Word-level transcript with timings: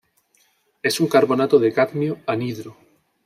Es 0.81 0.99
un 0.99 1.05
carbonato 1.07 1.59
de 1.59 1.71
cadmio, 1.73 2.17
anhidro. 2.25 2.75